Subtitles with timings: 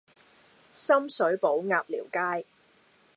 [0.73, 2.43] 深水埗鴨寮街